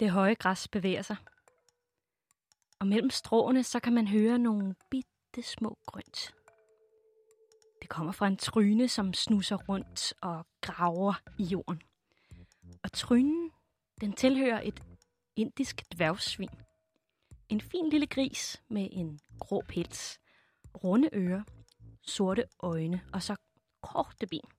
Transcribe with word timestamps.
Det 0.00 0.10
høje 0.10 0.34
græs 0.34 0.68
bevæger 0.68 1.02
sig. 1.02 1.16
Og 2.80 2.86
mellem 2.86 3.10
stråene, 3.10 3.62
så 3.62 3.80
kan 3.80 3.92
man 3.92 4.08
høre 4.08 4.38
nogle 4.38 4.74
bitte 4.90 5.42
små 5.42 5.78
grønt. 5.86 6.34
Det 7.80 7.88
kommer 7.88 8.12
fra 8.12 8.26
en 8.26 8.36
tryne, 8.36 8.88
som 8.88 9.14
snuser 9.14 9.56
rundt 9.56 10.14
og 10.22 10.46
graver 10.60 11.14
i 11.38 11.42
jorden. 11.42 11.82
Og 12.82 12.92
trynen, 12.92 13.50
den 14.00 14.12
tilhører 14.12 14.60
et 14.64 14.82
indisk 15.36 15.82
dværgsvin. 15.94 16.48
En 17.48 17.60
fin 17.60 17.88
lille 17.90 18.06
gris 18.06 18.62
med 18.68 18.88
en 18.92 19.20
grå 19.38 19.62
pels, 19.68 20.18
runde 20.84 21.08
ører, 21.12 21.42
sorte 22.02 22.44
øjne 22.60 23.00
og 23.12 23.22
så 23.22 23.36
korte 23.82 24.26
ben. 24.26 24.50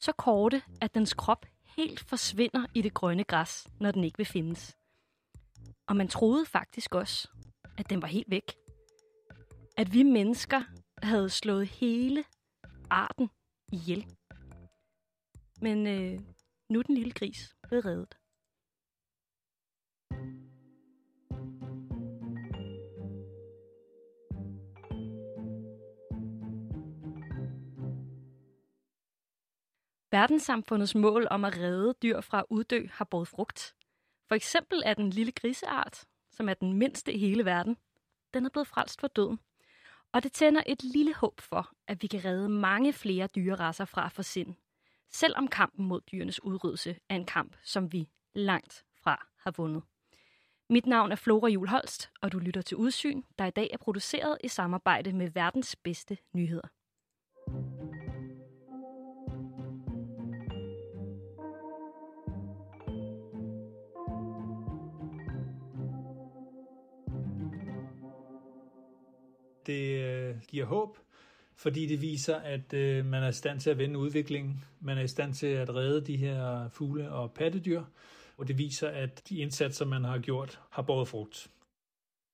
Så 0.00 0.12
korte, 0.12 0.62
at 0.80 0.94
dens 0.94 1.14
krop 1.14 1.46
helt 1.78 2.00
forsvinder 2.00 2.66
i 2.74 2.82
det 2.82 2.94
grønne 2.94 3.24
græs, 3.24 3.66
når 3.80 3.90
den 3.90 4.04
ikke 4.04 4.16
vil 4.16 4.26
findes. 4.26 4.76
Og 5.88 5.96
man 5.96 6.08
troede 6.08 6.46
faktisk 6.46 6.94
også, 6.94 7.28
at 7.78 7.90
den 7.90 8.02
var 8.02 8.08
helt 8.08 8.30
væk. 8.30 8.56
At 9.76 9.92
vi 9.92 10.02
mennesker 10.02 10.62
havde 11.02 11.30
slået 11.30 11.66
hele 11.66 12.24
arten 12.90 13.30
ihjel. 13.72 14.06
Men 15.60 15.86
øh, 15.86 16.20
nu 16.70 16.78
er 16.78 16.82
den 16.82 16.94
lille 16.94 17.12
gris 17.12 17.54
blevet 17.68 17.84
reddet. 17.84 18.17
Verdenssamfundets 30.10 30.94
mål 30.94 31.26
om 31.30 31.44
at 31.44 31.58
redde 31.58 31.94
dyr 32.02 32.20
fra 32.20 32.44
uddø 32.50 32.86
har 32.92 33.04
båret 33.04 33.28
frugt. 33.28 33.74
For 34.28 34.34
eksempel 34.34 34.82
er 34.84 34.94
den 34.94 35.10
lille 35.10 35.32
griseart, 35.32 36.04
som 36.30 36.48
er 36.48 36.54
den 36.54 36.72
mindste 36.72 37.12
i 37.12 37.18
hele 37.18 37.44
verden, 37.44 37.76
den 38.34 38.46
er 38.46 38.50
blevet 38.50 38.68
frelst 38.68 39.00
for 39.00 39.08
døden. 39.08 39.38
Og 40.12 40.22
det 40.22 40.32
tænder 40.32 40.62
et 40.66 40.82
lille 40.82 41.14
håb 41.14 41.40
for, 41.40 41.72
at 41.86 42.02
vi 42.02 42.06
kan 42.06 42.24
redde 42.24 42.48
mange 42.48 42.92
flere 42.92 43.26
dyrerasser 43.26 43.84
fra 43.84 44.06
at 44.06 44.12
forsinde. 44.12 44.54
Selvom 45.10 45.48
kampen 45.48 45.86
mod 45.86 46.00
dyrenes 46.00 46.44
udryddelse 46.44 46.98
er 47.08 47.16
en 47.16 47.26
kamp, 47.26 47.56
som 47.62 47.92
vi 47.92 48.08
langt 48.34 48.84
fra 49.02 49.26
har 49.38 49.50
vundet. 49.50 49.82
Mit 50.70 50.86
navn 50.86 51.12
er 51.12 51.16
Flora 51.16 51.48
Jul 51.48 51.68
Holst, 51.68 52.10
og 52.22 52.32
du 52.32 52.38
lytter 52.38 52.62
til 52.62 52.76
Udsyn, 52.76 53.22
der 53.38 53.46
i 53.46 53.50
dag 53.50 53.70
er 53.72 53.78
produceret 53.78 54.38
i 54.44 54.48
samarbejde 54.48 55.12
med 55.12 55.30
verdens 55.30 55.76
bedste 55.76 56.18
nyheder. 56.32 56.68
Det 69.68 70.04
øh, 70.04 70.36
giver 70.48 70.66
håb, 70.66 70.98
fordi 71.56 71.86
det 71.86 72.02
viser, 72.02 72.36
at 72.36 72.72
øh, 72.72 73.04
man 73.04 73.22
er 73.22 73.28
i 73.28 73.32
stand 73.32 73.60
til 73.60 73.70
at 73.70 73.78
vende 73.78 73.98
udviklingen. 73.98 74.64
Man 74.80 74.98
er 74.98 75.02
i 75.02 75.08
stand 75.08 75.34
til 75.34 75.46
at 75.46 75.74
redde 75.74 76.06
de 76.06 76.16
her 76.16 76.68
fugle 76.68 77.10
og 77.10 77.32
pattedyr, 77.32 77.82
og 78.36 78.48
det 78.48 78.58
viser, 78.58 78.88
at 78.88 79.28
de 79.28 79.38
indsatser, 79.38 79.84
man 79.84 80.04
har 80.04 80.18
gjort, 80.18 80.60
har 80.70 80.82
båret 80.82 81.08
frugt. 81.08 81.48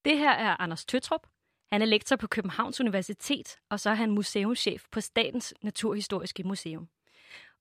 Det 0.04 0.18
her 0.18 0.30
er 0.30 0.60
Anders 0.60 0.84
Tøtrup. 0.84 1.26
Han 1.72 1.82
er 1.82 1.86
lektor 1.86 2.16
på 2.16 2.26
Københavns 2.26 2.80
Universitet, 2.80 3.56
og 3.70 3.80
så 3.80 3.90
er 3.90 3.94
han 3.94 4.10
museumschef 4.10 4.84
på 4.90 5.00
Statens 5.00 5.54
Naturhistoriske 5.62 6.42
Museum. 6.42 6.88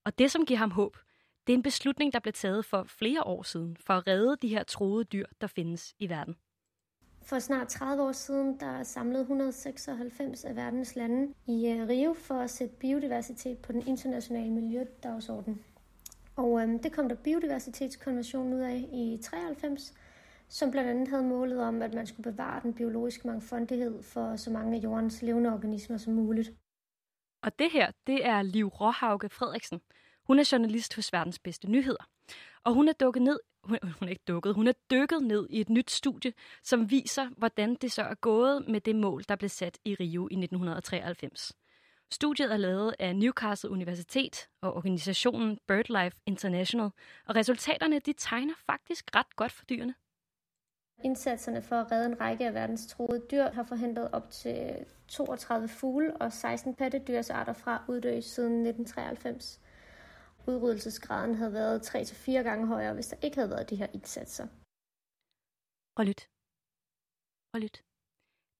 Og 0.04 0.18
det, 0.18 0.30
som 0.30 0.46
giver 0.46 0.58
ham 0.58 0.70
håb, 0.70 0.96
det 1.46 1.52
er 1.52 1.56
en 1.56 1.62
beslutning, 1.62 2.12
der 2.12 2.18
blev 2.18 2.32
taget 2.32 2.64
for 2.64 2.84
flere 2.84 3.22
år 3.22 3.42
siden 3.42 3.76
for 3.80 3.94
at 3.94 4.06
redde 4.06 4.36
de 4.42 4.48
her 4.48 4.62
troede 4.62 5.04
dyr, 5.04 5.26
der 5.40 5.46
findes 5.46 5.94
i 5.98 6.08
verden. 6.08 6.36
For 7.24 7.38
snart 7.38 7.68
30 7.68 8.02
år 8.02 8.12
siden, 8.12 8.60
der 8.60 8.82
samlede 8.82 9.20
196 9.20 10.44
af 10.44 10.56
verdens 10.56 10.96
lande 10.96 11.34
i 11.46 11.68
øh, 11.68 11.88
Rio 11.88 12.14
for 12.14 12.34
at 12.34 12.50
sætte 12.50 12.74
biodiversitet 12.74 13.58
på 13.58 13.72
den 13.72 13.86
internationale 13.86 14.50
miljødagsorden. 14.50 15.64
Og 16.36 16.62
øhm, 16.62 16.78
det 16.78 16.92
kom 16.92 17.08
der 17.08 17.16
biodiversitetskonventionen 17.16 18.54
ud 18.54 18.60
af 18.60 18.88
i 18.92 19.18
93, 19.22 19.94
som 20.48 20.70
blandt 20.70 20.90
andet 20.90 21.08
havde 21.08 21.22
målet 21.22 21.60
om, 21.60 21.82
at 21.82 21.94
man 21.94 22.06
skulle 22.06 22.32
bevare 22.32 22.60
den 22.62 22.74
biologiske 22.74 23.26
mangfoldighed 23.26 24.02
for 24.02 24.36
så 24.36 24.50
mange 24.50 24.76
af 24.76 24.82
jordens 24.82 25.22
levende 25.22 25.52
organismer 25.52 25.96
som 25.96 26.12
muligt. 26.12 26.52
Og 27.42 27.58
det 27.58 27.70
her, 27.72 27.90
det 28.06 28.26
er 28.26 28.42
Liv 28.42 28.66
Råhauge 28.66 29.28
Frederiksen. 29.28 29.80
Hun 30.26 30.38
er 30.38 30.48
journalist 30.52 30.94
hos 30.94 31.12
Verdens 31.12 31.38
Bedste 31.38 31.70
Nyheder. 31.70 32.04
Og 32.64 32.74
hun 32.74 32.88
er 32.88 32.92
dukket 32.92 33.22
ned 33.22 33.38
hun, 33.64 33.78
hun 33.82 34.08
er 34.08 34.10
ikke 34.10 34.24
dukket, 34.28 34.54
hun 34.54 34.66
er 34.66 34.72
dykket 34.90 35.22
ned 35.22 35.46
i 35.50 35.60
et 35.60 35.68
nyt 35.68 35.90
studie, 35.90 36.32
som 36.62 36.90
viser, 36.90 37.28
hvordan 37.36 37.74
det 37.74 37.92
så 37.92 38.02
er 38.02 38.14
gået 38.14 38.68
med 38.68 38.80
det 38.80 38.96
mål, 38.96 39.24
der 39.28 39.36
blev 39.36 39.48
sat 39.48 39.78
i 39.84 39.94
Rio 39.94 40.28
i 40.30 40.34
1993. 40.34 41.52
Studiet 42.10 42.52
er 42.52 42.56
lavet 42.56 42.94
af 42.98 43.16
Newcastle 43.16 43.70
Universitet 43.70 44.48
og 44.60 44.74
organisationen 44.74 45.58
BirdLife 45.68 46.16
International, 46.26 46.90
og 47.26 47.36
resultaterne 47.36 47.98
de 47.98 48.12
tegner 48.12 48.54
faktisk 48.66 49.10
ret 49.14 49.36
godt 49.36 49.52
for 49.52 49.64
dyrene. 49.64 49.94
Indsatserne 51.04 51.62
for 51.62 51.76
at 51.76 51.92
redde 51.92 52.06
en 52.06 52.20
række 52.20 52.46
af 52.46 52.54
verdens 52.54 52.86
troede 52.86 53.22
dyr 53.30 53.50
har 53.50 53.62
forhindret 53.62 54.08
op 54.12 54.30
til 54.30 54.84
32 55.08 55.68
fugle 55.68 56.16
og 56.16 56.32
16 56.32 56.74
pattedyrsarter 56.74 57.52
fra 57.52 57.84
uddø 57.88 58.20
siden 58.20 58.66
1993 58.66 59.60
udryddelsesgraden 60.46 61.34
havde 61.34 61.52
været 61.52 61.94
3-4 61.94 62.32
gange 62.32 62.66
højere, 62.66 62.94
hvis 62.94 63.06
der 63.06 63.16
ikke 63.22 63.36
havde 63.36 63.50
været 63.50 63.70
de 63.70 63.76
her 63.76 63.86
indsatser. 63.94 64.46
Og 65.96 66.04
lyt. 66.06 66.28
Og 67.52 67.60
lyt. 67.60 67.82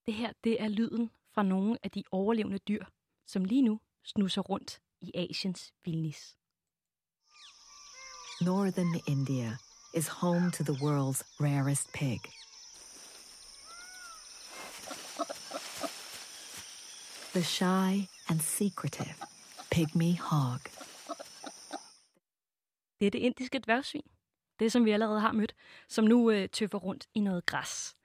Det 0.07 0.15
her, 0.15 0.33
det 0.45 0.63
er 0.63 0.69
lyden 0.69 1.11
fra 1.35 1.43
nogle 1.43 1.79
af 1.83 1.91
de 1.91 2.05
overlevende 2.11 2.59
dyr, 2.59 2.85
som 3.27 3.45
lige 3.45 3.63
nu 3.63 3.81
snuser 4.05 4.43
rundt 4.43 4.83
i 5.01 5.11
Asiens 5.15 5.75
vildnis. 5.85 6.37
Northern 8.41 9.01
India 9.09 9.57
is 9.95 10.09
home 10.09 10.51
to 10.51 10.65
the 10.65 10.77
world's 10.85 11.23
rarest 11.41 11.93
pig. 11.93 12.21
The 17.33 17.43
shy 17.43 18.09
and 18.29 18.41
secretive 18.41 19.17
pygmy 19.73 20.19
hog. 20.19 20.61
Det 23.01 23.07
er 23.07 23.11
det 23.11 23.19
indiske 23.19 23.59
dværgsvin. 23.59 24.11
Det, 24.59 24.73
som 24.73 24.85
vi 24.85 24.91
allerede 24.91 25.21
har 25.21 25.33
mødt, 25.33 25.55
som 25.89 26.05
nu 26.05 26.31
øh, 26.31 26.49
tøffer 26.49 26.79
rundt 26.79 27.07
i 27.15 27.21
noget 27.21 27.47
græs. 27.47 27.97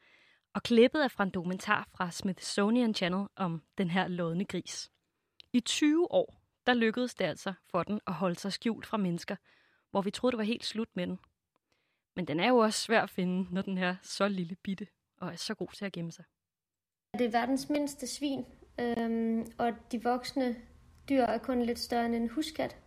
Og 0.54 0.64
klippet 0.64 1.04
er 1.04 1.08
fra 1.08 1.24
en 1.24 1.30
dokumentar 1.30 1.88
fra 1.96 2.12
Smithsonian 2.12 2.94
Channel 2.94 3.28
om 3.36 3.64
den 3.78 3.90
her 3.90 4.08
lodne 4.08 4.46
gris. 4.46 4.92
I 5.54 5.60
20 5.60 6.12
år, 6.12 6.42
der 6.66 6.74
lykkedes 6.74 7.16
det 7.16 7.26
altså 7.26 7.54
for 7.72 7.84
den 7.84 8.00
at 8.08 8.14
holde 8.14 8.40
sig 8.40 8.54
skjult 8.54 8.86
fra 8.86 8.98
mennesker, 8.98 9.36
hvor 9.92 10.02
vi 10.02 10.12
troede, 10.12 10.32
det 10.32 10.38
var 10.38 10.44
helt 10.44 10.66
slut 10.66 10.90
med 10.96 11.08
den. 11.08 11.20
Men 12.16 12.26
den 12.26 12.40
er 12.40 12.48
jo 12.48 12.58
også 12.58 12.80
svær 12.80 13.02
at 13.02 13.10
finde, 13.10 13.54
når 13.54 13.62
den 13.62 13.78
er 13.78 13.96
så 14.02 14.28
lille 14.28 14.56
bitte 14.56 14.88
og 15.18 15.32
er 15.32 15.36
så 15.36 15.54
god 15.54 15.68
til 15.68 15.86
at 15.86 15.94
gemme 15.94 16.12
sig. 16.12 16.26
Det 17.14 17.26
er 17.26 17.32
verdens 17.32 17.70
mindste 17.70 18.08
svin, 18.08 18.46
øhm, 18.80 19.52
og 19.58 19.74
de 19.92 20.04
voksne 20.04 20.56
dyr 21.10 21.22
er 21.22 21.38
kun 21.38 21.62
lidt 21.62 21.80
større 21.80 22.06
end 22.06 22.16
en 22.16 22.30
huskat. 22.30 22.78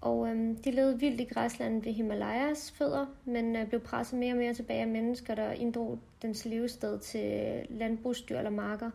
Og 0.00 0.28
øhm, 0.28 0.62
de 0.62 0.70
levede 0.70 1.00
vildt 1.00 1.20
i 1.20 1.24
græslandet 1.24 1.84
ved 1.84 1.92
Himalayas 1.92 2.72
fødder, 2.72 3.06
men 3.24 3.56
øh, 3.56 3.68
blev 3.68 3.80
presset 3.80 4.18
mere 4.18 4.32
og 4.32 4.38
mere 4.38 4.54
tilbage 4.54 4.80
af 4.80 4.88
mennesker, 4.88 5.34
der 5.34 5.52
inddrog 5.52 5.98
dens 6.22 6.44
levested 6.44 6.98
til 6.98 7.66
landbrugsdyr 7.70 8.38
eller 8.38 8.50
marker. 8.50 8.90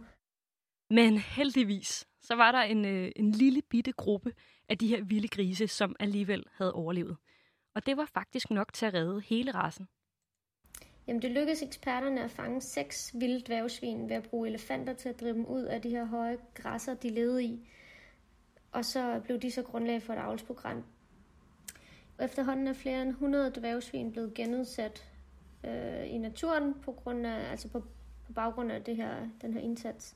Men 0.89 1.17
heldigvis, 1.17 2.07
så 2.21 2.35
var 2.35 2.51
der 2.51 2.61
en, 2.61 2.85
øh, 2.85 3.11
en 3.15 3.31
lille 3.31 3.61
bitte 3.61 3.91
gruppe 3.91 4.33
af 4.69 4.77
de 4.77 4.87
her 4.87 5.03
vilde 5.03 5.27
grise, 5.27 5.67
som 5.67 5.95
alligevel 5.99 6.43
havde 6.51 6.73
overlevet. 6.73 7.17
Og 7.75 7.85
det 7.85 7.97
var 7.97 8.05
faktisk 8.05 8.51
nok 8.51 8.73
til 8.73 8.85
at 8.85 8.93
redde 8.93 9.21
hele 9.21 9.51
rasen. 9.51 9.87
Jamen, 11.07 11.21
det 11.21 11.31
lykkedes 11.31 11.61
eksperterne 11.61 12.23
at 12.23 12.31
fange 12.31 12.61
seks 12.61 13.15
vilde 13.19 13.41
dværgsvin 13.41 14.09
ved 14.09 14.15
at 14.15 14.23
bruge 14.23 14.47
elefanter 14.47 14.93
til 14.93 15.09
at 15.09 15.19
drive 15.19 15.33
dem 15.33 15.45
ud 15.45 15.63
af 15.63 15.81
de 15.81 15.89
her 15.89 16.05
høje 16.05 16.37
græsser, 16.53 16.93
de 16.93 17.09
levede 17.09 17.43
i. 17.43 17.67
Og 18.71 18.85
så 18.85 19.21
blev 19.23 19.39
de 19.39 19.51
så 19.51 19.63
grundlag 19.63 20.03
for 20.03 20.13
et 20.13 20.17
avlsprogram. 20.17 20.83
Efterhånden 22.21 22.67
er 22.67 22.73
flere 22.73 23.01
end 23.01 23.09
100 23.09 23.51
dværgsvin 23.51 24.11
blevet 24.11 24.33
genudsat 24.33 25.11
øh, 25.63 26.13
i 26.13 26.17
naturen 26.17 26.73
på, 26.81 26.91
grund 26.91 27.27
af, 27.27 27.51
altså 27.51 27.69
på, 27.69 27.79
på 28.25 28.33
baggrund 28.33 28.71
af 28.71 28.83
det 28.83 28.95
her, 28.95 29.15
den 29.41 29.53
her 29.53 29.61
indsats. 29.61 30.15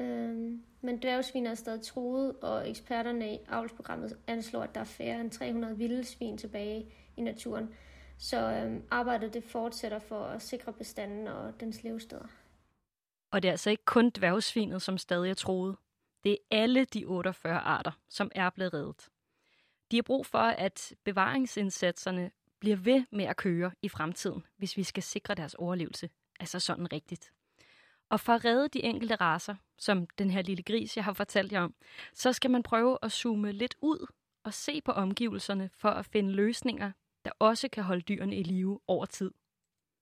Øh, 0.00 0.58
men 0.80 0.98
dværgsvin 1.02 1.46
er 1.46 1.54
stadig 1.54 1.82
truet, 1.82 2.36
og 2.42 2.70
eksperterne 2.70 3.34
i 3.34 3.38
avlsprogrammet 3.48 4.18
anslår, 4.26 4.62
at 4.62 4.74
der 4.74 4.80
er 4.80 4.84
færre 4.84 5.20
end 5.20 5.30
300 5.30 5.76
vilde 5.76 6.04
svin 6.04 6.38
tilbage 6.38 6.86
i 7.16 7.20
naturen. 7.20 7.74
Så 8.18 8.52
øh, 8.52 8.80
arbejdet 8.90 9.34
det 9.34 9.44
fortsætter 9.44 9.98
for 9.98 10.24
at 10.24 10.42
sikre 10.42 10.72
bestanden 10.72 11.26
og 11.28 11.60
dens 11.60 11.82
levesteder. 11.82 12.26
Og 13.30 13.42
det 13.42 13.48
er 13.48 13.52
altså 13.52 13.70
ikke 13.70 13.84
kun 13.84 14.10
dværgsvinet, 14.10 14.82
som 14.82 14.98
stadig 14.98 15.30
er 15.30 15.34
troet. 15.34 15.76
Det 16.24 16.32
er 16.32 16.36
alle 16.50 16.84
de 16.84 17.04
48 17.04 17.58
arter, 17.58 17.92
som 18.08 18.30
er 18.34 18.50
blevet 18.50 18.74
reddet. 18.74 19.08
De 19.90 19.96
har 19.96 20.02
brug 20.02 20.26
for, 20.26 20.38
at 20.38 20.94
bevaringsindsatserne 21.04 22.30
bliver 22.60 22.76
ved 22.76 23.04
med 23.10 23.24
at 23.24 23.36
køre 23.36 23.72
i 23.82 23.88
fremtiden, 23.88 24.46
hvis 24.56 24.76
vi 24.76 24.82
skal 24.82 25.02
sikre 25.02 25.34
deres 25.34 25.54
overlevelse. 25.54 26.10
Altså 26.40 26.60
sådan 26.60 26.92
rigtigt. 26.92 27.32
Og 28.10 28.20
for 28.20 28.32
at 28.32 28.44
redde 28.44 28.68
de 28.68 28.82
enkelte 28.82 29.14
raser, 29.14 29.54
som 29.78 30.06
den 30.18 30.30
her 30.30 30.42
lille 30.42 30.62
gris, 30.62 30.96
jeg 30.96 31.04
har 31.04 31.12
fortalt 31.12 31.52
jer 31.52 31.60
om, 31.60 31.74
så 32.14 32.32
skal 32.32 32.50
man 32.50 32.62
prøve 32.62 32.98
at 33.02 33.12
zoome 33.12 33.52
lidt 33.52 33.74
ud 33.80 34.06
og 34.44 34.54
se 34.54 34.80
på 34.80 34.92
omgivelserne 34.92 35.70
for 35.74 35.88
at 35.88 36.06
finde 36.06 36.32
løsninger, 36.32 36.92
der 37.24 37.30
også 37.38 37.68
kan 37.68 37.84
holde 37.84 38.02
dyrene 38.02 38.36
i 38.36 38.42
live 38.42 38.80
over 38.86 39.06
tid. 39.06 39.30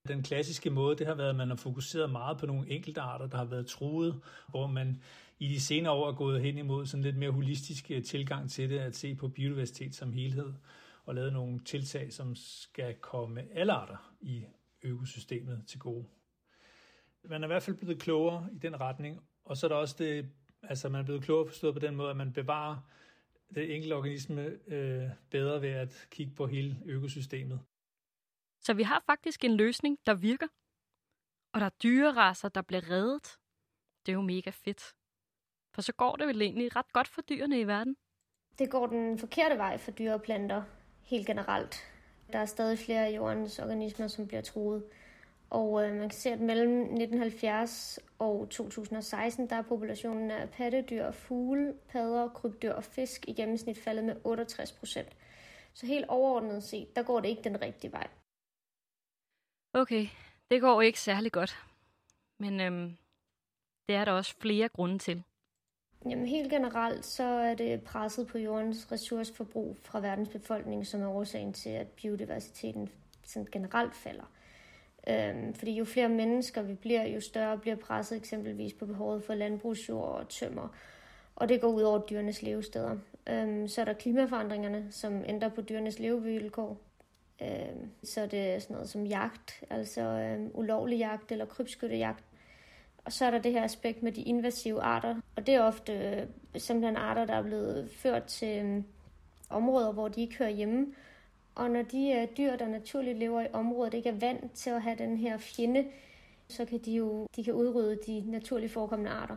Den 0.09 0.23
klassiske 0.23 0.71
måde, 0.71 0.97
det 0.97 1.07
har 1.07 1.15
været, 1.15 1.31
at 1.31 1.37
man 1.37 1.49
har 1.49 1.57
fokuseret 1.57 2.11
meget 2.11 2.39
på 2.39 2.47
nogle 2.47 2.71
enkelte 2.71 3.01
arter, 3.01 3.27
der 3.27 3.37
har 3.37 3.45
været 3.45 3.67
truet, 3.67 4.23
hvor 4.49 4.67
man 4.67 5.03
i 5.41 5.49
de 5.49 5.61
senere 5.61 5.93
år 5.93 6.09
er 6.09 6.13
gået 6.13 6.43
hen 6.43 6.59
imod 6.59 6.87
sådan 6.87 7.05
lidt 7.05 7.17
mere 7.17 7.31
holistisk 7.31 7.91
øh, 7.91 8.05
tilgang 8.05 8.51
til 8.51 8.71
det, 8.71 8.79
at 8.79 8.97
se 8.97 9.15
på 9.15 9.29
biodiversitet 9.29 9.95
som 9.95 10.13
helhed, 10.13 10.53
og 11.05 11.15
lavet 11.15 11.33
nogle 11.33 11.65
tiltag, 11.65 12.13
som 12.13 12.35
skal 12.35 12.95
komme 12.95 13.53
alle 13.53 13.73
arter 13.73 14.15
i 14.21 14.45
økosystemet 14.83 15.65
til 15.67 15.79
gode. 15.79 16.07
Man 17.25 17.43
er 17.43 17.47
i 17.47 17.53
hvert 17.53 17.63
fald 17.63 17.77
blevet 17.77 18.01
klogere 18.01 18.49
i 18.53 18.59
den 18.59 18.81
retning, 18.81 19.21
og 19.45 19.57
så 19.57 19.67
er 19.67 19.69
der 19.69 19.77
også 19.77 19.97
det, 19.99 20.31
altså 20.63 20.89
man 20.89 21.01
er 21.01 21.05
blevet 21.05 21.23
klogere 21.23 21.49
forstået 21.49 21.75
på 21.75 21.81
den 21.81 21.97
måde, 21.97 22.11
at 22.11 22.17
man 22.17 22.33
bevarer 22.33 22.77
det 23.55 23.75
enkelte 23.75 23.95
organisme 23.95 24.43
øh, 24.67 25.11
bedre 25.31 25.63
ved 25.63 25.69
at 25.69 26.09
kigge 26.11 26.35
på 26.35 26.47
hele 26.47 26.83
økosystemet. 26.85 27.61
Så 28.61 28.75
vi 28.75 28.83
har 28.83 29.03
faktisk 29.07 29.45
en 29.45 29.57
løsning, 29.57 29.99
der 30.07 30.15
virker. 30.15 30.49
Og 31.53 31.61
der 31.61 31.67
er 31.67 31.77
dyreraser, 31.83 32.49
der 32.49 32.63
bliver 32.63 32.91
reddet. 32.91 33.39
Det 34.07 34.13
er 34.13 34.17
jo 34.17 34.23
mega 34.23 34.51
fedt. 34.51 34.95
For 35.75 35.83
så 35.83 35.93
går 35.93 36.17
det 36.17 36.27
vel 36.27 36.43
egentlig 36.43 36.77
ret 36.77 36.93
godt 36.93 37.09
for 37.09 37.21
dyrene 37.21 37.61
i 37.61 37.67
verden. 37.67 37.97
Det 38.59 38.71
går 38.71 38.87
den 38.87 39.19
forkerte 39.19 39.59
vej 39.59 39.79
for 39.79 39.91
dyre 39.91 40.15
og 40.15 40.23
planter 40.23 40.63
helt 41.03 41.27
generelt. 41.27 41.77
Der 42.33 42.39
er 42.39 42.47
stadig 42.47 42.79
flere 42.79 43.07
af 43.07 43.17
jordens 43.17 43.59
organismer, 43.59 44.09
som 44.09 44.27
bliver 44.27 44.43
truet. 44.43 44.85
Og 45.51 45.85
øh, 45.85 45.93
man 45.93 46.09
kan 46.09 46.19
se, 46.19 46.31
at 46.31 46.41
mellem 46.41 46.81
1970 46.81 47.99
og 48.19 48.51
2016, 48.51 49.51
der 49.51 49.57
er 49.57 49.63
populationen 49.63 50.31
af 50.31 50.51
pattedyr, 50.51 51.11
fugle, 51.11 51.75
padder, 51.89 52.29
krybdyr 52.29 52.73
og 52.73 52.85
fisk 52.85 53.29
i 53.29 53.33
gennemsnit 53.33 53.79
faldet 53.79 54.05
med 54.05 54.17
68 54.25 54.73
procent. 54.73 55.17
Så 55.75 55.87
helt 55.87 56.07
overordnet 56.09 56.63
set, 56.63 56.97
der 56.97 57.03
går 57.03 57.21
det 57.21 57.29
ikke 57.29 57.45
den 57.45 57.61
rigtige 57.61 57.93
vej. 57.93 58.09
Okay, 59.75 60.07
det 60.51 60.61
går 60.61 60.83
ikke 60.83 61.01
særlig 61.01 61.33
godt. 61.33 61.59
Men 62.39 62.61
øhm, 62.61 62.97
det 63.89 63.97
er 63.97 64.05
der 64.05 64.13
også 64.13 64.35
flere 64.41 64.69
grunde 64.69 64.99
til. 64.99 65.23
Jamen 66.09 66.27
helt 66.27 66.51
generelt, 66.51 67.07
så 67.07 67.25
er 67.25 67.55
det 67.55 67.83
presset 67.83 68.27
på 68.27 68.39
jordens 68.39 68.93
ressourceforbrug 68.93 69.77
fra 69.83 70.01
verdens 70.01 70.29
befolkning, 70.29 70.87
som 70.87 71.03
er 71.03 71.09
årsagen 71.09 71.53
til, 71.53 71.71
at 71.71 71.89
biodiversiteten 71.89 72.89
sådan 73.25 73.49
generelt 73.53 73.95
falder. 73.95 74.31
Øhm, 75.09 75.55
fordi 75.55 75.73
jo 75.73 75.85
flere 75.85 76.09
mennesker 76.09 76.63
vi 76.63 76.75
bliver, 76.75 77.07
jo 77.07 77.21
større 77.21 77.59
bliver 77.59 77.77
presset 77.77 78.17
eksempelvis 78.17 78.75
på 78.75 78.87
behovet 78.87 79.25
for 79.25 79.35
landbrugsjord 79.35 80.09
og 80.09 80.29
tømmer. 80.29 80.69
Og 81.37 81.49
det 81.49 81.61
går 81.61 81.69
ud 81.69 81.83
over 81.83 81.99
dyrenes 81.99 82.43
levesteder. 82.43 82.97
Øhm, 83.29 83.69
så 83.69 83.81
er 83.81 83.85
der 83.85 83.93
klimaforandringerne, 83.93 84.87
som 84.91 85.25
ændrer 85.27 85.49
på 85.49 85.61
dyrenes 85.61 85.99
levevilkår. 85.99 86.79
Øhm, 87.43 87.91
så 88.05 88.21
er 88.21 88.27
det 88.27 88.63
sådan 88.63 88.75
noget 88.75 88.89
som 88.89 89.07
jagt, 89.07 89.65
altså 89.71 90.01
øhm, 90.01 90.51
ulovlig 90.55 90.99
jagt 90.99 91.33
eller 91.33 91.45
krybskyttejagt. 91.45 92.25
Og 93.05 93.13
så 93.13 93.25
er 93.25 93.31
der 93.31 93.39
det 93.39 93.53
her 93.53 93.65
aspekt 93.65 94.03
med 94.03 94.13
de 94.13 94.23
invasive 94.23 94.83
arter. 94.83 95.17
Og 95.41 95.47
det 95.47 95.55
er 95.55 95.63
ofte 95.63 95.93
øh, 95.93 96.27
simpelthen 96.61 96.97
arter, 96.97 97.25
der 97.25 97.35
er 97.35 97.43
blevet 97.43 97.91
ført 97.91 98.25
til 98.25 98.65
øh, 98.65 98.83
områder, 99.51 99.93
hvor 99.93 100.09
de 100.09 100.21
ikke 100.21 100.37
hører 100.37 100.51
hjemme. 100.51 100.95
Og 101.55 101.71
når 101.71 101.83
de 101.83 102.11
øh, 102.11 102.37
dyr, 102.37 102.57
der 102.57 102.69
naturligt 102.69 103.19
lever 103.19 103.41
i 103.41 103.47
området, 103.53 103.95
ikke 103.95 104.09
er 104.09 104.19
vant 104.19 104.53
til 104.53 104.71
at 104.71 104.83
have 104.83 104.97
den 104.99 105.17
her 105.17 105.39
fjende, 105.39 105.91
så 106.49 106.65
kan 106.65 106.79
de 106.79 106.93
jo 106.93 107.27
de 107.37 107.45
kan 107.45 107.55
udrydde 107.55 107.99
de 108.07 108.31
naturligt 108.31 108.73
forekommende 108.73 109.11
arter. 109.11 109.37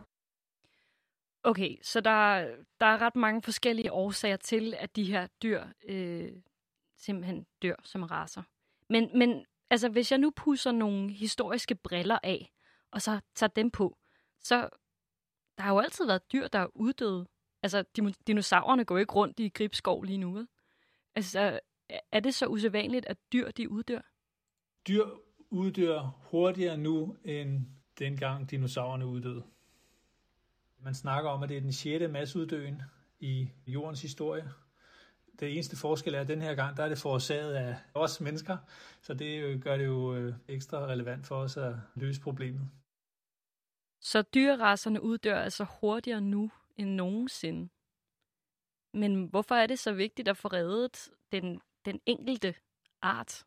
Okay, 1.42 1.76
så 1.82 2.00
der, 2.00 2.46
der 2.80 2.86
er 2.86 3.02
ret 3.02 3.16
mange 3.16 3.42
forskellige 3.42 3.92
årsager 3.92 4.36
til, 4.36 4.74
at 4.78 4.96
de 4.96 5.04
her 5.04 5.26
dyr 5.42 5.64
øh, 5.88 6.32
simpelthen 6.96 7.46
dør 7.62 7.76
som 7.82 8.02
raser. 8.02 8.42
Men, 8.90 9.18
men 9.18 9.44
altså, 9.70 9.88
hvis 9.88 10.10
jeg 10.10 10.18
nu 10.18 10.32
pusser 10.36 10.72
nogle 10.72 11.12
historiske 11.12 11.74
briller 11.74 12.18
af, 12.22 12.50
og 12.90 13.02
så 13.02 13.20
tager 13.34 13.50
dem 13.50 13.70
på, 13.70 13.96
så 14.40 14.68
der 15.56 15.62
har 15.62 15.72
jo 15.72 15.78
altid 15.78 16.06
været 16.06 16.32
dyr, 16.32 16.48
der 16.48 16.58
er 16.58 16.66
uddøde. 16.74 17.26
Altså, 17.62 17.84
dinosaurerne 18.26 18.84
går 18.84 18.98
ikke 18.98 19.12
rundt 19.12 19.40
i 19.40 19.48
Gribskov 19.48 20.02
lige 20.02 20.18
nu. 20.18 20.32
Vel? 20.32 20.48
Altså, 21.14 21.60
er 22.12 22.20
det 22.20 22.34
så 22.34 22.46
usædvanligt, 22.46 23.06
at 23.06 23.16
dyr 23.32 23.50
de 23.50 23.70
uddør? 23.70 24.00
Dyr 24.88 25.04
uddør 25.50 26.18
hurtigere 26.30 26.76
nu, 26.76 27.16
end 27.24 27.60
dengang 27.98 28.50
dinosaurerne 28.50 29.06
uddøde. 29.06 29.42
Man 30.78 30.94
snakker 30.94 31.30
om, 31.30 31.42
at 31.42 31.48
det 31.48 31.56
er 31.56 31.60
den 31.60 31.72
sjette 31.72 32.08
masseuddøen 32.08 32.82
i 33.20 33.48
jordens 33.66 34.02
historie. 34.02 34.52
Det 35.40 35.52
eneste 35.52 35.76
forskel 35.76 36.14
er, 36.14 36.20
at 36.20 36.28
den 36.28 36.42
her 36.42 36.54
gang, 36.54 36.76
der 36.76 36.82
er 36.84 36.88
det 36.88 36.98
forårsaget 36.98 37.54
af 37.54 37.76
os 37.94 38.20
mennesker, 38.20 38.56
så 39.02 39.14
det 39.14 39.42
øh, 39.42 39.60
gør 39.60 39.76
det 39.76 39.84
jo 39.84 40.14
øh, 40.14 40.34
ekstra 40.48 40.86
relevant 40.86 41.26
for 41.26 41.36
os 41.36 41.56
at 41.56 41.74
løse 41.94 42.20
problemet. 42.20 42.70
Så 44.14 44.22
dyrerasserne 44.22 45.02
uddør 45.02 45.38
altså 45.38 45.66
hurtigere 45.80 46.20
nu 46.20 46.50
end 46.76 46.90
nogensinde. 46.90 47.68
Men 48.92 49.24
hvorfor 49.24 49.54
er 49.54 49.66
det 49.66 49.78
så 49.78 49.92
vigtigt 49.92 50.28
at 50.28 50.36
få 50.36 50.48
reddet 50.48 51.08
den, 51.32 51.60
den 51.84 52.00
enkelte 52.06 52.54
art? 53.02 53.44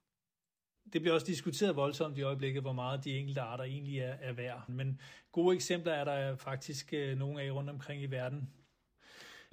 Det 0.94 1.02
bliver 1.02 1.14
også 1.14 1.28
diskuteret 1.28 1.76
voldsomt 1.76 2.18
i 2.18 2.22
øjeblikket, 2.22 2.64
hvor 2.64 2.74
meget 2.74 3.04
de 3.04 3.18
enkelte 3.18 3.42
arter 3.42 3.64
egentlig 3.64 4.00
er, 4.00 4.14
er 4.14 4.34
værd. 4.34 4.70
Men 4.70 5.02
gode 5.32 5.56
eksempler 5.56 5.94
er 5.94 6.04
der 6.04 6.36
faktisk 6.36 6.94
øh, 6.94 7.18
nogle 7.18 7.42
af 7.42 7.52
rundt 7.52 7.70
omkring 7.70 8.02
i 8.02 8.06
verden. 8.06 8.50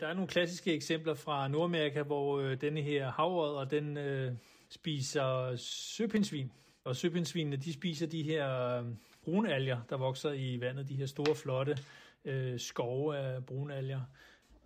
Der 0.00 0.06
er 0.06 0.14
nogle 0.14 0.28
klassiske 0.28 0.75
eksempler 0.75 1.14
fra 1.14 1.49
Nordamerika, 1.49 2.02
hvor 2.02 2.40
øh, 2.40 2.61
denne 2.61 2.83
her 2.83 3.11
havrød, 3.11 3.56
og 3.56 3.71
den 3.71 3.97
øh, 3.97 4.33
spiser 4.68 5.56
søpindsvin. 5.56 6.52
Og 6.85 6.97
søpindsvinene, 6.97 7.56
de 7.56 7.73
spiser 7.73 8.06
de 8.06 8.23
her 8.23 8.66
øh, 8.66 8.87
brunalger, 9.25 9.81
der 9.90 9.97
vokser 9.97 10.33
i 10.33 10.61
vandet, 10.61 10.88
de 10.88 10.95
her 10.95 11.07
store, 11.07 11.35
flotte 11.35 11.76
øh, 12.25 12.61
skove 12.61 13.16
af 13.19 13.47
brunalger. 13.47 14.00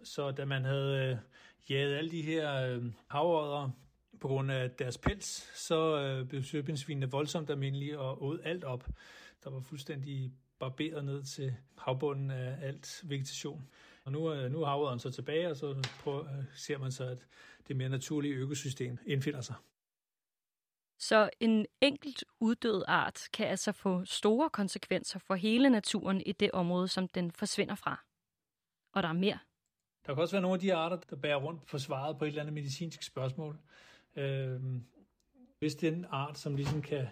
Så 0.02 0.30
da 0.30 0.44
man 0.44 0.64
havde 0.64 1.10
øh, 1.10 1.16
jaget 1.70 1.96
alle 1.96 2.10
de 2.10 2.22
her 2.22 2.66
øh, 2.66 2.84
havrødder 3.06 3.70
på 4.20 4.28
grund 4.28 4.52
af 4.52 4.70
deres 4.70 4.98
pels, 4.98 5.58
så 5.58 6.00
øh, 6.00 6.26
blev 6.26 6.42
søpindsvinene 6.42 7.10
voldsomt 7.10 7.50
almindelige 7.50 7.98
og 7.98 8.22
åd 8.24 8.40
alt 8.44 8.64
op. 8.64 8.86
Der 9.44 9.50
var 9.50 9.60
fuldstændig 9.60 10.32
barberet 10.58 11.04
ned 11.04 11.22
til 11.22 11.54
havbunden 11.78 12.30
af 12.30 12.58
alt 12.62 13.00
vegetation. 13.04 13.68
Og 14.04 14.12
nu, 14.12 14.32
øh, 14.32 14.52
nu 14.52 14.62
er 14.62 14.66
havrødderen 14.66 14.98
så 14.98 15.10
tilbage, 15.10 15.50
og 15.50 15.56
så 15.56 15.82
prøver, 16.00 16.38
øh, 16.38 16.44
ser 16.54 16.78
man 16.78 16.92
så, 16.92 17.04
at 17.04 17.26
det 17.68 17.76
mere 17.76 17.88
naturlige 17.88 18.34
økosystem 18.34 18.98
indfinder 19.06 19.40
sig. 19.40 19.54
Så 20.98 21.30
en 21.40 21.66
enkelt 21.80 22.24
uddød 22.40 22.84
art 22.88 23.28
kan 23.32 23.46
altså 23.46 23.72
få 23.72 24.04
store 24.04 24.50
konsekvenser 24.50 25.18
for 25.18 25.34
hele 25.34 25.70
naturen 25.70 26.20
i 26.20 26.32
det 26.32 26.50
område, 26.50 26.88
som 26.88 27.08
den 27.08 27.32
forsvinder 27.32 27.74
fra. 27.74 28.04
Og 28.92 29.02
der 29.02 29.08
er 29.08 29.12
mere. 29.12 29.38
Der 30.06 30.14
kan 30.14 30.22
også 30.22 30.34
være 30.34 30.42
nogle 30.42 30.54
af 30.54 30.60
de 30.60 30.74
arter, 30.74 30.96
der 30.96 31.16
bærer 31.16 31.36
rundt 31.36 31.66
på 31.66 31.78
svaret 31.78 32.18
på 32.18 32.24
et 32.24 32.28
eller 32.28 32.42
andet 32.42 32.54
medicinsk 32.54 33.02
spørgsmål. 33.02 33.58
Øh, 34.16 34.60
hvis 35.58 35.74
det 35.74 35.88
er 35.88 35.92
en 35.92 36.06
art, 36.10 36.38
som 36.38 36.56
ligesom 36.56 36.82
kan, 36.82 37.08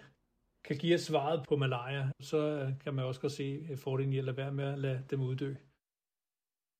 kan 0.63 0.77
give 0.77 0.95
os 0.95 1.01
svaret 1.01 1.45
på 1.47 1.55
malaria, 1.55 2.11
så 2.19 2.71
kan 2.83 2.93
man 2.93 3.05
også 3.05 3.21
godt 3.21 3.33
se 3.33 3.77
fordelen 3.77 4.13
i 4.13 4.17
at 4.17 4.23
lade 4.23 4.37
være 4.37 4.51
med 4.51 4.65
at 4.65 4.79
lade 4.79 5.03
dem 5.09 5.21
uddø. 5.21 5.55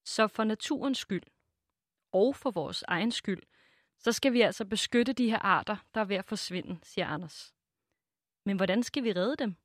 Så 0.05 0.27
for 0.27 0.43
naturens 0.43 0.97
skyld, 0.97 1.23
og 2.11 2.35
for 2.35 2.51
vores 2.51 2.83
egen 2.87 3.11
skyld, 3.11 3.43
så 3.99 4.11
skal 4.11 4.33
vi 4.33 4.41
altså 4.41 4.65
beskytte 4.65 5.13
de 5.13 5.29
her 5.29 5.39
arter, 5.39 5.77
der 5.93 6.01
er 6.01 6.05
ved 6.05 6.15
at 6.15 6.25
forsvinde, 6.25 6.79
siger 6.83 7.07
Anders. 7.07 7.53
Men 8.45 8.57
hvordan 8.57 8.83
skal 8.83 9.03
vi 9.03 9.11
redde 9.11 9.35
dem? 9.35 9.55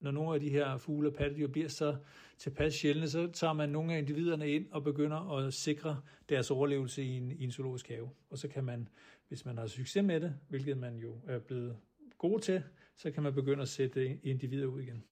Når 0.00 0.10
nogle 0.10 0.34
af 0.34 0.40
de 0.40 0.48
her 0.48 0.78
fugle 0.78 1.08
og 1.08 1.14
pattedyr 1.14 1.48
bliver 1.48 1.68
så 1.68 1.96
tilpas 2.38 2.74
sjældne, 2.74 3.08
så 3.08 3.30
tager 3.32 3.52
man 3.52 3.68
nogle 3.68 3.94
af 3.94 3.98
individerne 3.98 4.50
ind 4.50 4.66
og 4.70 4.84
begynder 4.84 5.36
at 5.36 5.54
sikre 5.54 6.02
deres 6.28 6.50
overlevelse 6.50 7.04
i 7.04 7.16
en, 7.16 7.32
i 7.32 7.44
en 7.44 7.52
zoologisk 7.52 7.88
have. 7.88 8.10
Og 8.30 8.38
så 8.38 8.48
kan 8.48 8.64
man, 8.64 8.88
hvis 9.28 9.44
man 9.44 9.58
har 9.58 9.66
succes 9.66 10.04
med 10.04 10.20
det, 10.20 10.34
hvilket 10.48 10.78
man 10.78 10.96
jo 10.96 11.20
er 11.26 11.38
blevet 11.38 11.76
god 12.18 12.40
til, 12.40 12.62
så 12.96 13.10
kan 13.10 13.22
man 13.22 13.34
begynde 13.34 13.62
at 13.62 13.68
sætte 13.68 14.18
individer 14.22 14.66
ud 14.66 14.80
igen. 14.80 15.04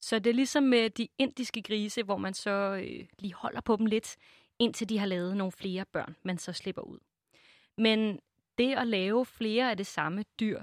Så 0.00 0.18
det 0.18 0.30
er 0.30 0.34
ligesom 0.34 0.62
med 0.62 0.90
de 0.90 1.08
indiske 1.18 1.62
grise, 1.62 2.02
hvor 2.02 2.16
man 2.16 2.34
så 2.34 2.50
øh, 2.84 3.06
lige 3.18 3.34
holder 3.34 3.60
på 3.60 3.76
dem 3.76 3.86
lidt, 3.86 4.16
indtil 4.58 4.88
de 4.88 4.98
har 4.98 5.06
lavet 5.06 5.36
nogle 5.36 5.52
flere 5.52 5.84
børn, 5.92 6.16
man 6.22 6.38
så 6.38 6.52
slipper 6.52 6.82
ud. 6.82 6.98
Men 7.78 8.20
det 8.58 8.74
at 8.74 8.86
lave 8.86 9.26
flere 9.26 9.70
af 9.70 9.76
det 9.76 9.86
samme 9.86 10.24
dyr, 10.40 10.60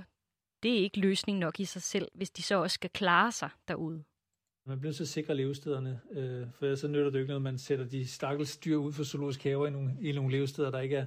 det 0.63 0.73
er 0.73 0.79
ikke 0.79 0.99
løsning 0.99 1.39
nok 1.39 1.59
i 1.59 1.65
sig 1.65 1.81
selv, 1.81 2.07
hvis 2.13 2.29
de 2.29 2.41
så 2.41 2.55
også 2.55 2.73
skal 2.73 2.89
klare 2.89 3.31
sig 3.31 3.49
derude. 3.67 4.03
Man 4.67 4.79
bliver 4.79 4.93
så 4.93 5.05
sikre 5.05 5.35
levestederne, 5.35 5.99
øh, 6.11 6.47
for 6.59 6.75
så 6.75 6.87
nytter 6.87 7.09
det 7.09 7.19
ikke 7.19 7.27
noget, 7.27 7.39
at 7.39 7.43
man 7.43 7.57
sætter 7.57 7.85
de 7.85 8.07
stakkels 8.07 8.57
dyr 8.57 8.75
ud 8.75 8.93
for 8.93 9.03
zoologisk 9.03 9.43
haver 9.43 9.67
i 9.67 9.69
nogle, 9.69 9.97
i 10.01 10.11
nogle 10.11 10.31
levesteder, 10.31 10.71
der 10.71 10.79
ikke 10.79 10.95
er, 10.95 11.05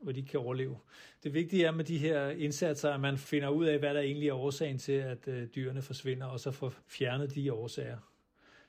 hvor 0.00 0.12
de 0.12 0.22
kan 0.22 0.40
overleve. 0.40 0.78
Det 1.22 1.34
vigtige 1.34 1.64
er 1.64 1.70
med 1.70 1.84
de 1.84 1.98
her 1.98 2.28
indsatser, 2.28 2.90
at 2.90 3.00
man 3.00 3.18
finder 3.18 3.48
ud 3.48 3.64
af, 3.64 3.78
hvad 3.78 3.94
der 3.94 4.00
egentlig 4.00 4.28
er 4.28 4.34
årsagen 4.34 4.78
til, 4.78 4.92
at 4.92 5.28
øh, 5.28 5.46
dyrene 5.46 5.82
forsvinder, 5.82 6.26
og 6.26 6.40
så 6.40 6.50
får 6.50 6.72
fjernet 6.86 7.34
de 7.34 7.52
årsager, 7.52 7.98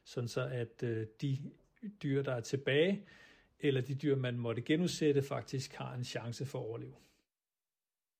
sådan 0.03 0.27
så 0.27 0.41
at 0.41 0.83
øh, 0.83 1.05
de 1.21 1.37
dyr, 2.03 2.23
der 2.23 2.33
er 2.33 2.41
tilbage, 2.41 3.05
eller 3.63 3.81
de 3.81 3.95
dyr, 3.95 4.15
man 4.15 4.37
måtte 4.37 4.61
genudsætte, 4.61 5.21
faktisk 5.21 5.73
har 5.73 5.93
en 5.93 6.03
chance 6.03 6.45
for 6.45 6.59
at 6.59 6.65
overleve. 6.65 6.93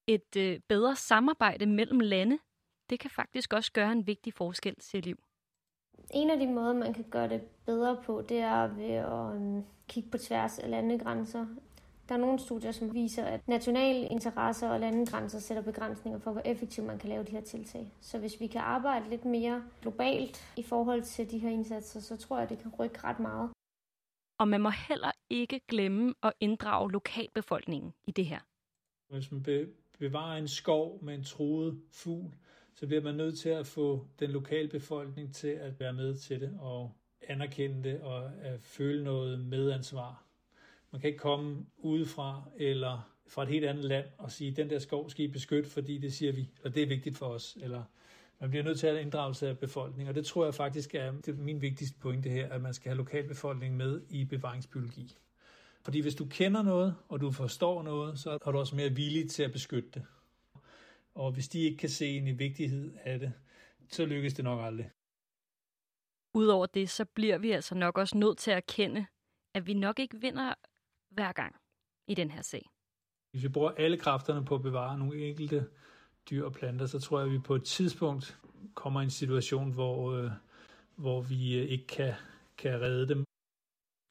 Et 0.08 0.36
øh, 0.38 0.60
bedre 0.68 0.96
samarbejde 0.96 1.66
mellem 1.66 2.00
lande, 2.00 2.40
det 2.90 3.00
kan 3.00 3.10
faktisk 3.10 3.54
også 3.54 3.72
gøre 3.72 3.92
en 3.92 4.08
vigtig 4.08 4.34
forskel 4.34 4.76
til 4.76 5.04
liv. 5.04 5.18
En 6.14 6.30
af 6.30 6.40
de 6.40 6.48
måder, 6.48 6.74
man 6.74 6.94
kan 6.94 7.06
gøre 7.10 7.30
det 7.30 7.42
bedre 7.66 8.02
på, 8.06 8.22
det 8.30 8.38
er 8.38 8.68
ved 8.68 8.94
at 8.94 9.36
um, 9.36 9.66
kigge 9.88 10.10
på 10.10 10.18
tværs 10.18 10.60
af 10.60 10.70
landegrænser. 10.70 11.46
Der 12.10 12.16
er 12.16 12.20
nogle 12.20 12.40
studier, 12.40 12.72
som 12.72 12.94
viser, 12.94 13.26
at 13.26 13.48
nationale 13.48 14.08
interesser 14.08 14.70
og 14.70 14.80
landegrænser 14.80 15.40
sætter 15.40 15.64
begrænsninger 15.64 16.20
for, 16.20 16.32
hvor 16.32 16.42
effektivt 16.46 16.88
man 16.88 17.00
kan 17.00 17.10
lave 17.10 17.24
de 17.24 17.32
her 17.32 17.42
tiltag. 17.42 17.92
Så 18.02 18.18
hvis 18.20 18.40
vi 18.40 18.48
kan 18.48 18.62
arbejde 18.62 19.10
lidt 19.10 19.26
mere 19.26 19.64
globalt 19.82 20.54
i 20.58 20.64
forhold 20.64 21.04
til 21.04 21.32
de 21.32 21.38
her 21.38 21.50
indsatser, 21.50 22.00
så 22.00 22.18
tror 22.18 22.40
jeg, 22.40 22.50
det 22.50 22.60
kan 22.60 22.72
rykke 22.80 23.00
ret 23.04 23.20
meget. 23.20 23.50
Og 24.42 24.48
man 24.48 24.62
må 24.62 24.70
heller 24.70 25.12
ikke 25.30 25.62
glemme 25.68 26.14
at 26.24 26.34
inddrage 26.40 26.92
lokalbefolkningen 26.92 27.94
i 28.08 28.12
det 28.12 28.26
her. 28.26 28.40
Hvis 29.10 29.32
man 29.32 29.46
bevarer 30.00 30.38
en 30.38 30.48
skov 30.48 31.04
med 31.04 31.16
en 31.16 31.24
truet 31.24 31.82
fugl, 31.92 32.34
så 32.76 32.88
bliver 32.88 33.02
man 33.02 33.16
nødt 33.16 33.40
til 33.40 33.50
at 33.50 33.68
få 33.68 34.08
den 34.20 34.32
lokale 34.32 34.68
befolkning 34.68 35.36
til 35.36 35.48
at 35.48 35.80
være 35.80 35.94
med 35.94 36.16
til 36.16 36.42
det 36.42 36.58
og 36.60 36.92
anerkende 37.22 37.90
det 37.90 38.02
og 38.02 38.32
at 38.42 38.62
føle 38.62 39.04
noget 39.04 39.46
medansvar. 39.46 40.24
Man 40.92 41.02
kan 41.02 41.08
ikke 41.08 41.20
komme 41.20 41.66
udefra 41.78 42.44
eller 42.58 43.12
fra 43.28 43.44
et 43.44 43.50
helt 43.50 43.66
andet 43.66 43.86
land 43.86 44.06
og 44.18 44.32
sige, 44.32 44.52
den 44.52 44.70
der 44.70 44.80
skov 44.80 45.10
skal 45.10 45.26
I 45.26 45.28
beskytte, 45.28 45.70
fordi 45.70 45.98
det 45.98 46.14
siger 46.14 46.32
vi, 46.32 46.50
og 46.64 46.76
det 46.76 46.84
er 46.84 46.88
vigtigt 46.88 47.18
for 47.18 47.26
os. 47.26 47.58
Eller 47.62 47.84
man 48.42 48.50
bliver 48.50 48.64
nødt 48.64 48.80
til 48.80 48.88
at 48.88 48.94
have 48.94 49.02
inddragelse 49.02 49.50
af 49.50 49.60
befolkningen, 49.60 50.10
og 50.10 50.16
det 50.16 50.26
tror 50.26 50.46
jeg 50.46 50.54
faktisk 50.54 50.96
er, 50.96 51.12
det 51.12 51.28
er 51.28 51.34
min 51.34 51.62
vigtigste 51.62 52.00
pointe 52.00 52.30
her, 52.30 52.54
at 52.54 52.62
man 52.62 52.74
skal 52.74 52.90
have 52.90 52.98
lokalbefolkningen 52.98 53.78
med 53.78 54.02
i 54.10 54.26
bevaringsbiologi. 54.26 55.18
Fordi 55.84 56.00
hvis 56.00 56.16
du 56.16 56.26
kender 56.26 56.62
noget, 56.62 56.96
og 57.10 57.22
du 57.22 57.32
forstår 57.32 57.84
noget, 57.84 58.20
så 58.20 58.38
er 58.46 58.52
du 58.52 58.58
også 58.58 58.76
mere 58.76 58.90
villig 58.90 59.30
til 59.30 59.44
at 59.44 59.52
beskytte 59.52 59.90
det. 59.94 60.06
Og 61.16 61.32
hvis 61.32 61.48
de 61.48 61.60
ikke 61.60 61.78
kan 61.78 61.90
se 61.90 62.08
en 62.08 62.40
vigtighed 62.40 62.94
af 63.04 63.20
det, 63.20 63.34
så 63.90 64.06
lykkes 64.06 64.34
det 64.34 64.44
nok 64.44 64.66
aldrig. 64.66 64.92
Udover 66.34 66.66
det, 66.66 66.90
så 66.90 67.06
bliver 67.06 67.38
vi 67.38 67.52
altså 67.52 67.76
nok 67.76 67.98
også 67.98 68.18
nødt 68.18 68.38
til 68.38 68.52
at 68.52 68.58
erkende, 68.58 69.06
at 69.54 69.68
vi 69.68 69.74
nok 69.74 70.00
ikke 70.00 70.22
vinder 70.22 70.54
hver 71.10 71.32
gang 71.32 71.56
i 72.08 72.16
den 72.16 72.32
her 72.32 72.42
sag. 72.42 72.70
Hvis 73.32 73.44
vi 73.44 73.50
bruger 73.50 73.72
alle 73.72 73.98
kræfterne 73.98 74.46
på 74.46 74.56
at 74.56 74.62
bevare 74.62 74.98
nogle 74.98 75.30
enkelte 75.30 75.68
dyr 76.32 76.46
og 76.46 76.54
planter, 76.54 76.86
så 76.86 77.00
tror 77.00 77.20
jeg, 77.20 77.28
at 77.28 77.34
vi 77.34 77.40
på 77.40 77.56
et 77.56 77.64
tidspunkt 77.64 78.38
kommer 78.74 79.02
i 79.02 79.04
en 79.04 79.10
situation, 79.10 79.72
hvor, 79.72 80.12
øh, 80.12 80.32
hvor 80.96 81.22
vi 81.22 81.60
øh, 81.60 81.66
ikke 81.66 81.88
kan, 81.88 82.14
kan 82.58 82.82
redde 82.82 83.08
dem. 83.08 83.24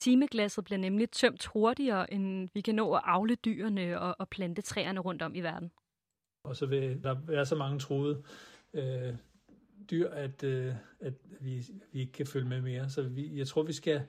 Timeglasset 0.00 0.64
bliver 0.64 0.78
nemlig 0.78 1.10
tømt 1.10 1.46
hurtigere, 1.46 2.12
end 2.12 2.48
vi 2.54 2.60
kan 2.60 2.74
nå 2.74 2.94
at 2.94 3.02
afle 3.04 3.34
dyrene 3.34 4.00
og, 4.00 4.16
og 4.18 4.28
plante 4.28 4.62
træerne 4.62 5.00
rundt 5.00 5.22
om 5.22 5.34
i 5.34 5.40
verden. 5.40 5.70
Og 6.44 6.56
så 6.56 6.66
vil 6.66 7.02
der 7.02 7.16
være 7.26 7.46
så 7.46 7.56
mange 7.56 7.78
troede 7.78 8.22
øh, 8.74 9.14
dyr, 9.90 10.08
at, 10.08 10.44
øh, 10.44 10.74
at 11.00 11.14
vi, 11.40 11.64
vi 11.92 12.00
ikke 12.00 12.12
kan 12.12 12.26
følge 12.26 12.48
med 12.48 12.60
mere. 12.60 12.90
Så 12.90 13.02
vi, 13.02 13.38
jeg 13.38 13.46
tror, 13.46 13.62
vi 13.62 13.72
skal 13.72 14.02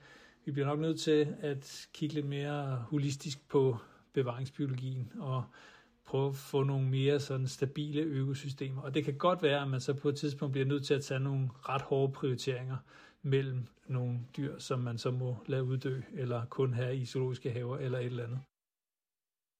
vi 0.45 0.51
bliver 0.51 0.67
nok 0.67 0.79
nødt 0.79 0.99
til 0.99 1.35
at 1.39 1.87
kigge 1.93 2.15
lidt 2.15 2.25
mere 2.25 2.85
holistisk 2.89 3.47
på 3.49 3.77
bevaringsbiologien 4.13 5.11
og 5.19 5.43
prøve 6.11 6.29
at 6.29 6.35
få 6.35 6.63
nogle 6.63 6.87
mere 6.87 7.19
sådan 7.19 7.47
stabile 7.47 8.01
økosystemer. 8.01 8.81
Og 8.81 8.93
det 8.93 9.05
kan 9.05 9.17
godt 9.17 9.43
være, 9.43 9.61
at 9.61 9.67
man 9.67 9.81
så 9.81 9.93
på 9.93 10.09
et 10.09 10.17
tidspunkt 10.17 10.51
bliver 10.51 10.65
nødt 10.65 10.85
til 10.85 10.93
at 10.93 11.03
tage 11.03 11.19
nogle 11.19 11.49
ret 11.53 11.81
hårde 11.81 12.13
prioriteringer 12.13 12.77
mellem 13.21 13.67
nogle 13.87 14.19
dyr, 14.37 14.59
som 14.59 14.79
man 14.79 14.97
så 14.97 15.11
må 15.11 15.37
lade 15.45 15.63
uddø, 15.63 16.01
eller 16.13 16.45
kun 16.45 16.73
have 16.73 16.97
i 16.97 17.05
zoologiske 17.05 17.51
haver 17.51 17.77
eller 17.77 17.99
et 17.99 18.05
eller 18.05 18.23
andet. 18.23 18.39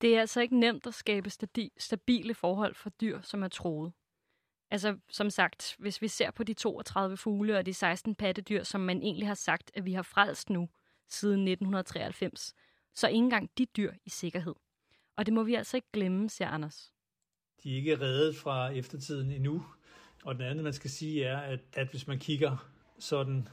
Det 0.01 0.15
er 0.15 0.19
altså 0.19 0.41
ikke 0.41 0.59
nemt 0.59 0.87
at 0.87 0.93
skabe 0.93 1.29
stabile 1.77 2.33
forhold 2.33 2.75
for 2.75 2.89
dyr, 2.89 3.21
som 3.21 3.43
er 3.43 3.47
troet. 3.47 3.93
Altså, 4.71 4.97
som 5.09 5.29
sagt, 5.29 5.75
hvis 5.79 6.01
vi 6.01 6.07
ser 6.07 6.31
på 6.31 6.43
de 6.43 6.53
32 6.53 7.17
fugle 7.17 7.57
og 7.57 7.65
de 7.65 7.73
16 7.73 8.15
pattedyr, 8.15 8.63
som 8.63 8.81
man 8.81 9.01
egentlig 9.01 9.27
har 9.27 9.33
sagt, 9.33 9.71
at 9.73 9.85
vi 9.85 9.93
har 9.93 10.03
frelst 10.03 10.49
nu 10.49 10.69
siden 11.09 11.47
1993, 11.47 12.53
så 12.95 13.07
ikke 13.07 13.17
engang 13.17 13.49
de 13.57 13.65
dyr 13.65 13.93
i 14.05 14.09
sikkerhed. 14.09 14.55
Og 15.21 15.25
det 15.25 15.33
må 15.33 15.43
vi 15.43 15.55
altså 15.55 15.77
ikke 15.77 15.87
glemme, 15.93 16.29
siger 16.29 16.47
Anders. 16.47 16.93
De 17.63 17.71
er 17.71 17.75
ikke 17.75 17.99
reddet 17.99 18.35
fra 18.35 18.69
eftertiden 18.69 19.31
endnu. 19.31 19.65
Og 20.23 20.35
den 20.35 20.43
anden, 20.43 20.63
man 20.63 20.73
skal 20.73 20.89
sige, 20.89 21.23
er, 21.23 21.37
at, 21.37 21.59
at 21.73 21.87
hvis 21.87 22.07
man 22.07 22.19
kigger 22.19 22.71
sådan 22.99 23.47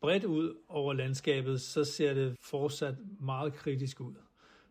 bredt 0.00 0.24
ud 0.24 0.56
over 0.68 0.92
landskabet, 0.92 1.60
så 1.60 1.84
ser 1.84 2.14
det 2.14 2.36
fortsat 2.40 2.94
meget 3.20 3.54
kritisk 3.54 4.00
ud 4.00 4.14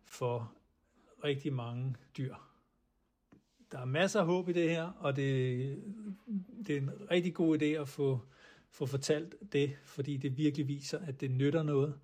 for 0.05 0.53
rigtig 1.23 1.53
mange 1.53 1.95
dyr. 2.17 2.35
Der 3.71 3.79
er 3.79 3.85
masser 3.85 4.19
af 4.19 4.25
håb 4.25 4.49
i 4.49 4.53
det 4.53 4.69
her, 4.69 4.91
og 4.99 5.15
det, 5.15 5.83
det 6.67 6.77
er 6.77 6.81
en 6.81 6.91
rigtig 7.11 7.33
god 7.33 7.61
idé 7.61 7.65
at 7.65 7.87
få, 7.87 8.19
få 8.71 8.85
fortalt 8.85 9.35
det, 9.51 9.75
fordi 9.83 10.17
det 10.17 10.37
virkelig 10.37 10.67
viser, 10.67 10.99
at 10.99 11.21
det 11.21 11.31
nytter 11.31 11.63
noget. 11.63 11.99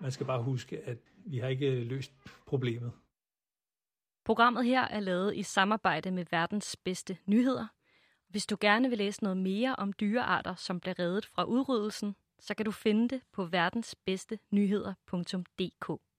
Man 0.00 0.12
skal 0.12 0.26
bare 0.26 0.42
huske, 0.42 0.80
at 0.84 0.98
vi 1.16 1.38
har 1.38 1.48
ikke 1.48 1.70
løst 1.70 2.12
problemet. 2.46 2.92
Programmet 4.24 4.64
her 4.64 4.82
er 4.82 5.00
lavet 5.00 5.36
i 5.36 5.42
samarbejde 5.42 6.10
med 6.10 6.24
verdens 6.30 6.76
bedste 6.76 7.18
nyheder. 7.26 7.66
Hvis 8.28 8.46
du 8.46 8.56
gerne 8.60 8.88
vil 8.88 8.98
læse 8.98 9.22
noget 9.22 9.38
mere 9.38 9.76
om 9.76 9.92
dyrearter, 9.92 10.54
som 10.54 10.80
bliver 10.80 10.98
reddet 10.98 11.26
fra 11.26 11.44
udryddelsen, 11.44 12.16
så 12.38 12.54
kan 12.54 12.64
du 12.64 12.70
finde 12.70 13.08
det 13.08 13.22
på 13.32 13.44
verdensbedstenyheder.dk. 13.44 16.11